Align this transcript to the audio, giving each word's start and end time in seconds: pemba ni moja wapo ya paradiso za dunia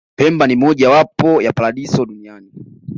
pemba 0.15 0.47
ni 0.47 0.55
moja 0.55 0.89
wapo 0.89 1.41
ya 1.41 1.53
paradiso 1.53 1.97
za 1.97 2.05
dunia 2.05 2.41